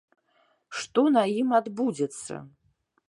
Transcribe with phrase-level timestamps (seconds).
[0.83, 2.33] Што на ім адбудзецца?